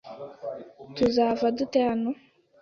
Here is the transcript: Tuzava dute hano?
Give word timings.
Tuzava 0.95 1.47
dute 1.57 1.79
hano? 1.87 2.11